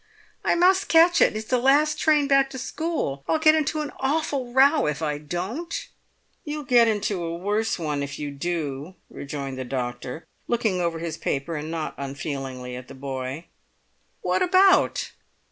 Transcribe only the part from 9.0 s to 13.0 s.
rejoined the doctor, looking over his paper, and not unfeelingly, at the